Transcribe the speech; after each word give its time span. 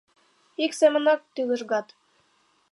Ик 0.63 0.71
семынак 0.79 1.19
тӱлыжгат 1.33 1.87